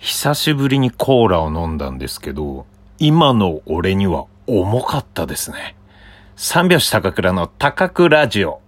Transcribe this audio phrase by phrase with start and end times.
[0.00, 2.64] 久しぶりにコーラを飲んだんですけど、
[2.98, 5.76] 今の俺には重かったですね。
[6.36, 8.62] 三拍子高倉の高倉ジオ。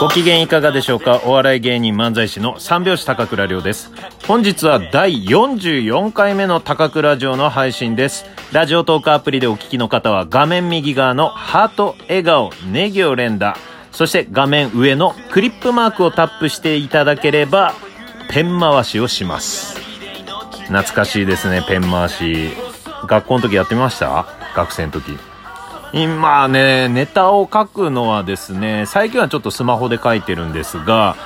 [0.00, 1.22] ご機嫌いかがでしょうか？
[1.24, 3.90] お笑い芸人漫才師の三拍子高倉涼です。
[4.28, 8.24] 本日は第44回目の高倉ラジオの配信です。
[8.52, 13.56] ラジオトークアプリでお聞きの方は画面右側のハート、笑顔、ネギを連打、
[13.90, 17.74] そして画面上のクリップマークをタップしていただければ、
[18.30, 19.80] ペン回しをします。
[20.68, 22.50] 懐かしいですね、ペン回し。
[23.08, 24.26] 学校の時やってみました？
[24.54, 25.18] 学生の時。
[25.92, 31.16] 今ね、ネタを書くのはですね、最近はちょっとスマホで書いてるんですが、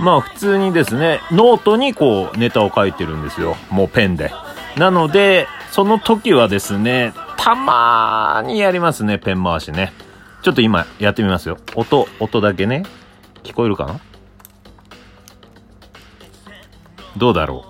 [0.00, 3.56] まあ普通にですね、ノートにこうネタを書いてるんですよ。
[3.70, 4.32] もうペンで。
[4.76, 9.92] なので、その時はですね、たまーにやりますね、ペン回しね。
[10.42, 11.58] ちょっと今やってみますよ。
[11.74, 12.84] 音、音だけね。
[13.42, 14.00] 聞こえるかな？
[17.16, 17.64] どうだろ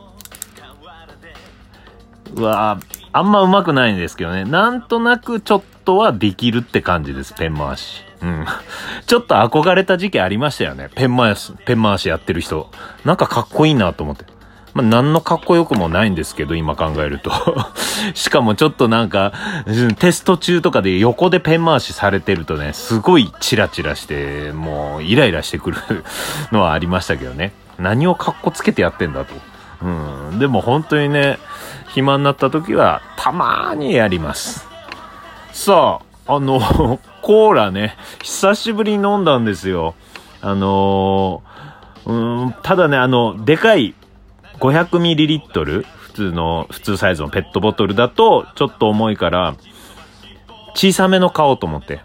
[2.35, 2.41] う？
[2.41, 2.79] うわ
[3.13, 4.45] あんま上手くないんですけどね。
[4.45, 8.03] なんとなくちょっとはできるって感じです、ペン回し。
[8.23, 8.47] うん。
[9.07, 10.91] ちょっと憧れた時期ありましたよね。
[10.95, 12.71] ペン回し、ペン回しやってる人。
[13.05, 14.25] なんかかっこいいなと思って。
[14.75, 17.31] まあ、何のかっこよくもないんですけど、今考えると。
[18.15, 19.33] しかもちょっとなんか、
[19.99, 25.77] テスト中とかで横でペン回しされてるとね、すごいチラチラして、もうイライラしてくる
[26.51, 27.53] のはありましたけどね。
[27.79, 29.35] 何をかっこつけてやってんだと。
[29.83, 30.39] うん。
[30.41, 31.39] でも本当にね、
[31.89, 34.74] 暇になった時は、たまーにやります。
[35.55, 36.59] さあ、あの、
[37.23, 39.95] コーラね、久しぶりに飲んだんですよ。
[40.43, 43.95] あのー、うん、ただね、あの、でかい
[44.59, 49.55] 500ml 普通の、普通サイズのペットボトルだと、ちょっと重いから、
[50.75, 52.01] 小さめの買おうと思って。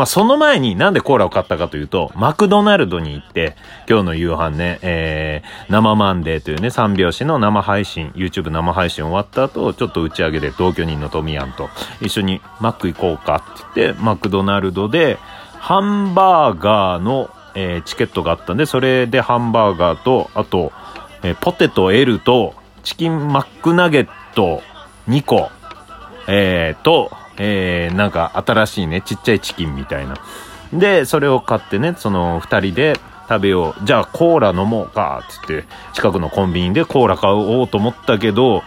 [0.00, 3.54] まあ、その前になんでコーラを買ったかというと、マクドナルドに行って、
[3.86, 11.68] 今日の夕飯ね、えー、生マンデーというね、三拍子の生配信、YouTube 生配信終わった後、ちょっと打ち上げで同居人のトミヤンと
[12.00, 15.18] 一緒にマック行こうかって言って、マクドナルドで、
[15.58, 20.72] ハンバーガーの、えー、チケットがあったんで、それでハンバーガーと、あと、
[21.22, 22.54] えー、ポテト L と、
[22.84, 24.62] チキンマックナゲット
[25.10, 25.50] 2個、
[26.26, 27.10] えー、と、
[27.42, 30.16] えー、なんか新しいね、ちっちゃいチキンみたいな。
[30.74, 33.84] で、それを買ってね、その二人で食べよう。
[33.84, 35.64] じゃあコーラ飲もうか、つって、
[35.94, 38.62] 近くのコンビニでコーラ買おうと思ったけど、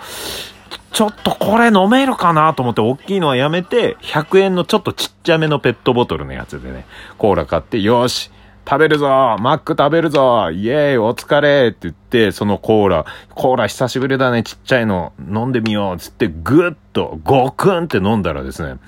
[0.91, 6.87] ちょっとこれ飲めるかなと思って、大きいのはやめて、100円のちょっとちっちゃめのペットボトルのやつでね、
[7.19, 8.31] コーラ買って、よし、
[8.65, 18.79] 食べるぞマック食べるぞイエーイお疲れって言って、そのコーラ、コーラ久しぶりだね、ちっちゃいの、飲んでみようつって、ぐっと、ゴクンって飲んだらですね、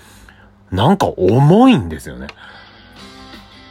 [0.71, 2.27] なんか重いんですよね。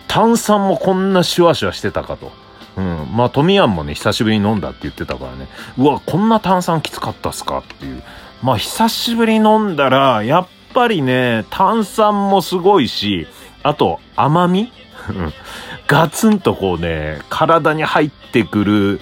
[0.09, 2.33] 炭酸もこんなシュワシュワしてたかと。
[2.77, 3.09] うん。
[3.13, 5.49] まあ、トミヤンもね、久しぶりに飲んだって言ってたからね。
[5.77, 8.03] うわ、こんな炭酸きつかったっすかっていう。
[8.43, 13.27] まあ、久しぶりに飲んだら、やっぱりね、炭酸もすごいし、
[13.63, 14.73] あと、甘み？
[15.87, 19.01] ガツンとこうね、体に入ってくる、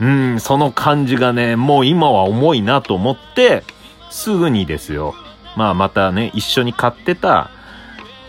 [0.00, 3.64] うん、その感じがね、もう今は重いなと思って、
[4.10, 5.14] すぐにですよ。
[5.56, 7.50] まあまたね、一緒に買ってた、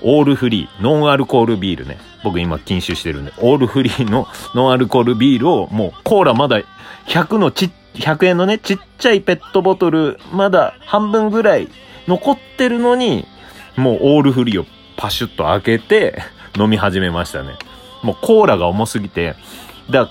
[0.02, 1.98] オールフリー、ノンアルコールビールね。
[2.24, 6.62] 僕今禁酒してるんで、オールフリーのノンアルコールビールをもうコーラまだ
[7.08, 11.70] 100のち、100円のね、ちっちゃいペットボトル、まだ半分ぐらい
[12.08, 13.26] 残ってるのに、
[13.76, 14.66] もうオールフリーを
[14.98, 16.22] パシュッと開けて
[16.58, 17.56] 飲み始めましたね。
[18.04, 19.36] もうコーラが重すぎて、
[19.90, 20.10] だ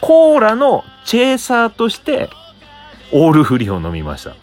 [0.00, 2.30] コーラのチェイサーとして、
[3.12, 4.34] オールフリーを飲みました。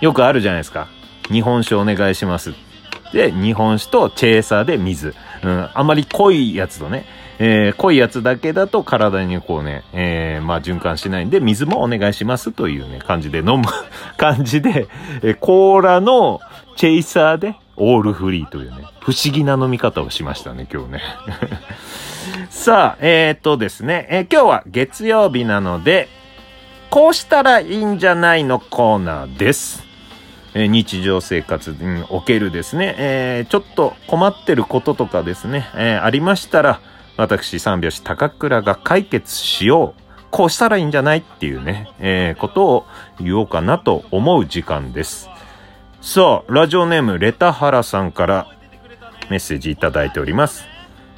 [0.00, 0.88] よくあるじゃないですか。
[1.30, 2.52] 日本酒お願いします。
[3.12, 5.14] で、日本酒とチェイサーで水。
[5.42, 7.06] うん、あまり濃いやつとね、
[7.38, 13.62] えー、濃いやつだけだと体にこうね、えー、まあ循環しないんで、水もお願いしますというね、感じで飲む
[14.18, 14.88] 感じで、
[15.22, 16.40] えー、コーラの
[16.76, 21.02] チェイサーでオールフリーというね、不思議な飲み方をしましたね、今日ね。
[22.60, 26.08] さあ、えー、っとですね、えー、今日は月曜日なので、
[26.90, 29.82] こうしたらいいんじゃないのコーナーです。
[30.52, 36.80] えー、日常生活におけるですね、え、ちょっと困ってることとかですね、え、ありましたら、
[37.16, 40.02] 私、三拍子高倉が解決しよう。
[40.30, 42.86] こうしたらいいんじゃないっていうね、え、ことを
[43.18, 45.30] 言おうかなと思う時間です。
[46.02, 48.48] さあ、ラジオネームレタハラさんから
[49.30, 50.68] メッセージいただいております。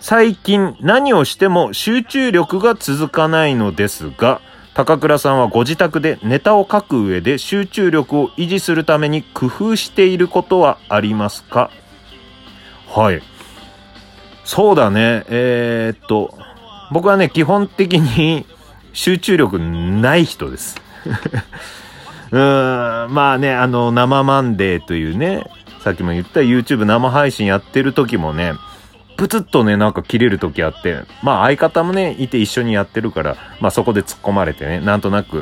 [0.02, 4.40] 最近何をしても集中力が続かないのですが、
[4.74, 11.70] 高倉さんはご自宅でネタを書く上で集中力を維持するために工夫していることはありますか？
[12.88, 13.22] はい。
[14.44, 15.24] そうだね。
[15.28, 16.36] えー、っと、
[16.90, 18.44] 僕はね、基本的に
[18.92, 20.82] 集中力ない人です。
[22.32, 25.44] うーん、まあね、あの、生マンデーというね、
[25.84, 28.54] さっきも言った YouTube 生配信やってる時もね、
[29.22, 35.40] プツッとね、なんか切れる時あって、まあ相方もね、いて一緒にやってるから、まあそこで突っ込まれてね、なんとなく、う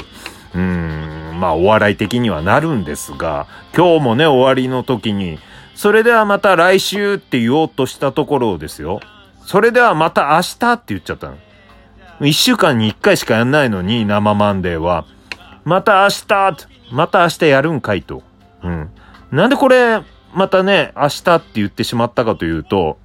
[0.55, 5.39] ーん、まあお笑い的にはなるんですが、今日もね、終わりの時に、
[5.75, 9.01] それではまた来週って言おうとしたところですよ。
[9.47, 11.39] それではまた明日って言っちゃったの。
[12.21, 15.07] 一週間に一回しかやんないのに、生マンデーは。
[15.65, 18.23] また明日また明日やるんかいと。
[18.63, 18.91] うん。
[19.33, 20.03] なんでこれ、
[20.35, 22.99] またね、明日って言ってしまったかというと、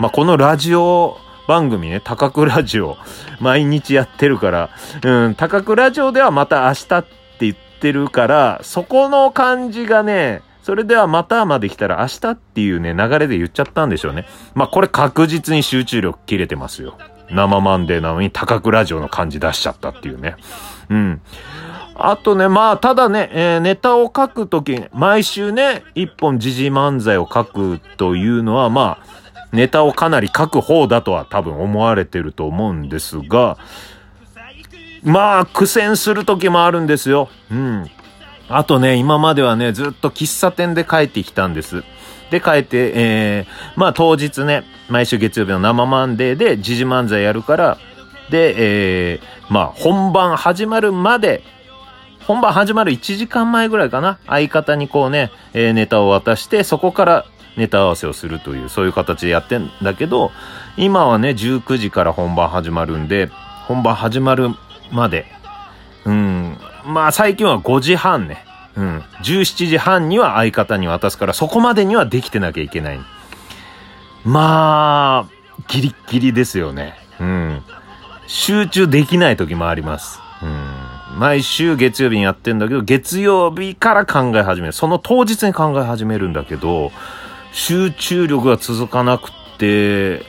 [0.00, 2.96] まあ、このラジオ番組ね、高くラジオ、
[3.38, 4.70] 毎日やってるから、
[5.04, 7.08] うん、高くラジオではまた明日って
[7.40, 14.24] 言ってるから、そこの感じがね、それではまたまで来たら明日っていうね、流れで言っちゃったんでしょうね。
[14.54, 16.96] まあ、これ確実に集中力切れてますよ。
[17.30, 20.36] 生マンデーなのに高くラジオの感じ出しちゃったっていうね。
[20.88, 21.20] うん。
[21.94, 29.20] あとね、まあ、ただね、えー、ネタを書くとき、毎週ね、一本時事漫才を書くというのは、まあ、
[29.52, 33.58] ネタをかなり書く方だとは多分思われてると思うんですが、
[35.02, 37.28] まあ、苦戦する時もあるんですよ。
[37.50, 37.86] うん。
[38.48, 41.84] あとね、今まではね、ずっと喫茶店で帰ってきたんです。
[42.30, 47.78] で、帰って、えー、まあ当日ね、毎週月曜日の生マンデーで時事漫才やるから、
[48.30, 51.42] で、えー、まあ本番始まるまで
[52.30, 54.20] 本番始まる1時間前ぐらいかな。
[54.28, 57.26] 相方にこうね、えー、ネタを渡して、そこから
[57.56, 60.32] ネタ合わせをするという、そういう形でやってんだけど、
[60.76, 63.30] 今はね、19時から本番始まるんで、
[63.66, 64.50] 本番始まる
[64.92, 65.26] まで、
[66.04, 66.56] うん、
[66.86, 68.44] まあ最近は5時半ね。
[68.76, 68.98] うん。
[69.22, 73.00] 17時半には相方に渡すから、そこまでにはできてなきゃいけない。
[74.24, 75.30] まあ、
[75.68, 76.94] ギリッギリですよね。
[77.18, 77.62] うん。
[78.26, 80.20] 集中できない時もあります。
[80.42, 81.18] うん。
[81.18, 84.72] 毎週月曜日にやってんだけど、月曜日から考え始める。
[84.72, 86.92] その当日に考え始めるんだけど、
[87.52, 90.24] 集中力が続かなくて、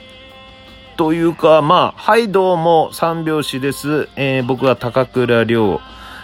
[0.97, 4.09] というか、まあ、はいどうも三拍子です。
[4.15, 5.81] えー、僕は高倉涼。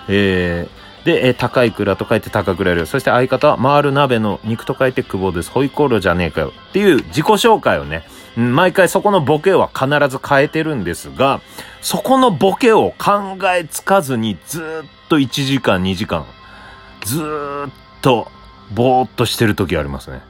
[0.07, 2.85] えー、で、えー、高い倉と書いて高倉涼。
[2.85, 5.51] そして相方は回る鍋の肉と書いて久保です。
[5.51, 6.53] ホイコーロじゃねえかよ。
[6.69, 8.03] っていう自己紹介をね、
[8.35, 11.41] 毎回そこのボケは必ず変えてるんですが、
[11.81, 16.25] そこのボケを考えつかずにずっと1時間2時間、
[17.01, 17.71] ずっ
[18.01, 18.31] と
[18.71, 20.21] ぼーっとしてる時ありますね。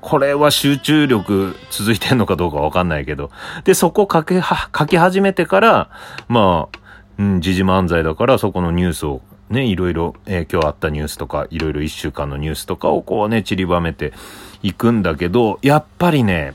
[0.00, 3.30] これは集中力続いてんのかどうかわかんないけど。
[3.64, 5.90] で、そこ書けは、書き始めてから、
[6.28, 6.78] まあ、
[7.18, 9.20] うん、時事漫才だからそこのニュースを
[9.50, 14.12] ね、いろいろ、えー、今日あったニュースとか、いろいろ一週間のニュースとかをこうね、散りばめて
[14.62, 16.54] いくんだけど、やっぱりね、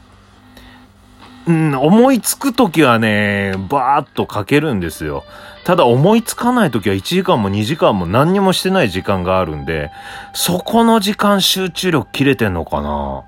[1.45, 5.23] うん、思いつくときはね、バーっと書けるんですよ。
[5.65, 9.91] ただ思いつかないときは1時間も2時間も何にもしてない時間があるんで、
[10.33, 13.23] そこの時間集中力切れてんのかな？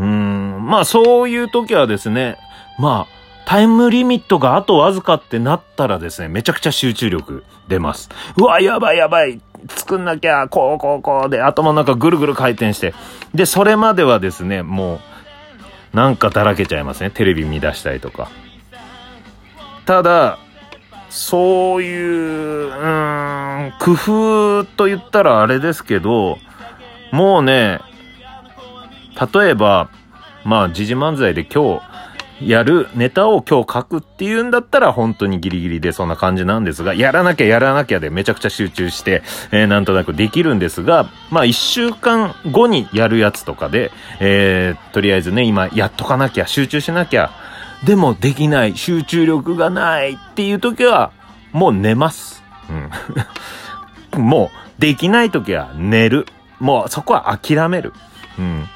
[0.00, 2.38] うん、まあそういうときはですね、
[2.78, 8.08] まあ、タイムリミットがあとわずかってなったらですね、めちゃくちゃ集中力出ます。
[8.38, 12.94] うわ、やばいやばい作んなきゃ、こうこうこうで頭の中ぐるぐる回転して。
[13.34, 15.00] で、それまではですね、も
[15.92, 17.10] う、なんかだらけちゃいますね。
[17.10, 18.30] テレビ見出したりとか。
[19.84, 20.38] ただ、
[21.10, 26.38] そういう、うん、工夫と言ったらあれですけど、
[27.12, 27.80] もうね、
[29.32, 29.90] 例えば、
[30.44, 31.90] まあ、時事漫才で今日、
[32.42, 39.22] やるネタを今日書くっていうんだったら本当にギリギリでそんな感じなんですが、やらなきゃやらなきゃでめちゃくちゃ集中して、
[39.52, 47.30] えー、なんとなくできるんですが、まあ一週間後にやるやつとかで、えー、とりあえずね、今やっとかなきゃ、集中しなきゃ、
[47.84, 51.12] でもできない、集中力がないっていう時は、
[51.52, 52.42] もう寝ます。
[54.14, 54.22] うん。
[54.24, 56.26] もう、できない時は寝る。
[56.58, 57.92] もうそこは諦める。
[58.38, 58.66] うん。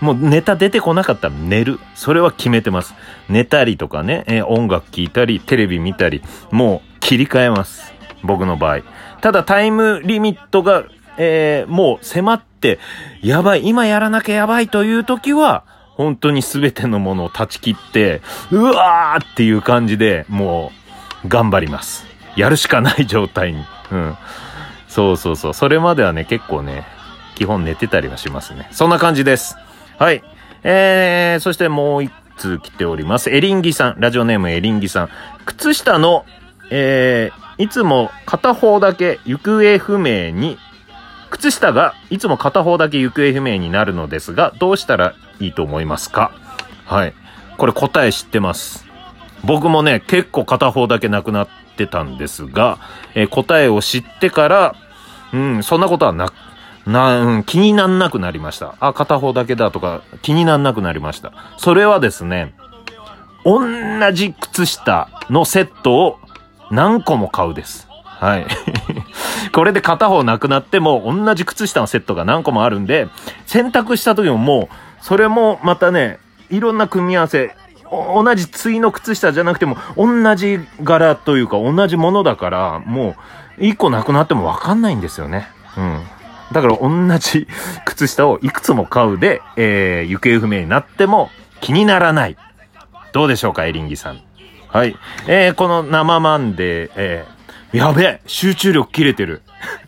[0.00, 1.78] もうネタ出てこなかったら寝る。
[1.94, 2.94] それは決めてます。
[3.28, 7.94] 寝たりとかね、えー、音楽聴いたり、テレビ見たり、もう切り替えます。
[8.22, 8.80] 僕の場合。
[9.20, 10.84] ただタイムリミットが、
[11.16, 12.78] えー、もう迫って、
[13.22, 20.72] やばい、今やらなきゃやばいという時は、本当に全てのものを断ち切って、うわーっていう感じで、も
[21.24, 22.06] う、頑張ります。
[22.36, 23.64] やるしかない状態に。
[23.90, 24.16] うん。
[24.88, 25.54] そうそうそう。
[25.54, 26.84] それまではね、結構ね、
[27.34, 28.68] 基本寝てたりはしますね。
[28.72, 29.56] そんな感じです。
[29.98, 30.22] はい。
[30.62, 33.30] えー、そしてもう一通来ております。
[33.30, 33.96] エリンギさん。
[33.98, 35.08] ラジオネームエリンギさん。
[35.44, 36.26] 靴下の、
[36.70, 40.58] えー、いつも片方だけ行方不明に、
[41.30, 46.32] 靴下がいつも片方だけ行方不明になるのですが、どうしたらいいと思いますか？
[46.84, 47.14] はい。
[47.56, 48.84] これ答え知ってます。
[49.44, 52.78] 僕もね、結構片方だけなくなってたんですが、
[53.14, 54.74] えー答えを知ってから、
[55.32, 56.32] うん、そんなことはな、
[56.86, 58.76] な、うん、気になんなくなりました。
[58.80, 61.32] あ、片方だけだとか気になんなくなりました。
[61.56, 62.54] それはですね、
[63.44, 63.62] 同
[64.12, 66.18] じ靴下のセットを
[66.70, 67.88] 何個も買うです。
[68.04, 68.46] はい。
[69.52, 73.08] これで片方なくなっても同じ靴下のセットが何個もあるんで、
[73.46, 76.18] 洗濯した時ももう、それもまたね、
[76.50, 77.54] いろんな組み合わせ、
[77.90, 83.16] 同じ対の靴下じゃなくても、同じ柄というか同じものだから、も
[83.58, 85.48] う、一個なくなってもわかんないんですよね。
[85.76, 86.00] うん。
[86.52, 87.46] だから同じ
[87.84, 92.36] 靴下をいくつも買うで、えー、行方不明になっても気にならない。
[93.12, 94.20] どうでしょうか、エリンギさん。
[94.68, 94.96] はい。
[95.26, 99.42] えー、この生マンデー、えー、やべえ集中力切れてる。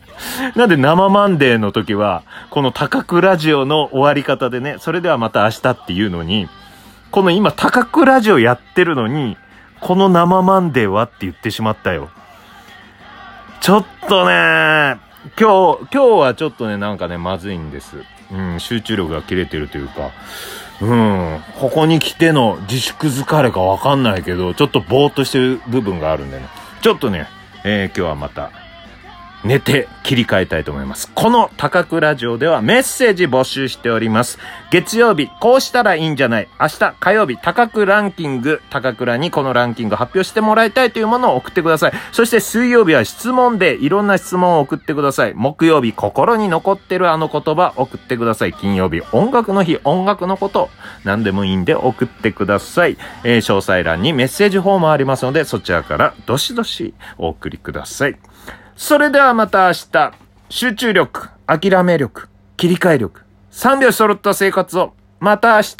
[0.55, 6.49] なんで生マンデーの時は、この高くラジオの終わり方でね、それではまた明日っていうのに、
[7.11, 9.37] この今高くラジオやってるのに、
[9.79, 12.09] この生マンデーはって言ってしまったよ。
[13.61, 14.97] ちょっとね、
[15.37, 17.97] 今日、今日はちょっとね、なんかね、まずいんです。
[18.31, 20.11] うん、集中力が切れてるというか、
[20.81, 26.47] うん、ここに来ての自粛疲れかわかんないけど、ちょっとぼーっとしてる部分があるんでね。
[26.81, 27.27] ちょっとね、
[27.65, 28.51] えー今日はまた、
[29.43, 31.09] 寝て切り替えたいと思います。
[31.13, 34.37] この高倉ラジオではメッセージ募集しております。
[34.71, 41.93] 月曜日、こうしたらいいんじゃない明日火曜日、高倉ランキング、高倉にこのランキング発表してもらいたいというものを送ってください。
[42.11, 45.33] そして水曜日は質問でいろんな質問を送ってください。
[45.35, 48.53] 木曜日、心に残ってるあの言葉送ってください。
[48.53, 50.69] 金曜日、音楽の日、音楽のこと、
[51.03, 52.97] 何でもいいんで送ってください。
[53.23, 58.17] えー詳細欄にメッセージフォームありますので、そちらからどしどしお送りください。
[58.81, 60.13] それではまた明日、
[60.47, 65.77] 集中力、諦め力、切り替え力、3秒揃った生活を、また明日。